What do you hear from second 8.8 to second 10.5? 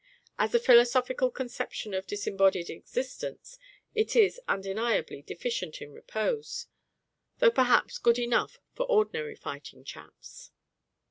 ordinary fighting chaps!